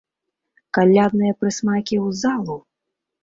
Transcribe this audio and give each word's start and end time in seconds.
Калядныя 0.77 1.33
прысмакі 1.41 1.95
ў 2.05 2.17
залу! 2.25 2.57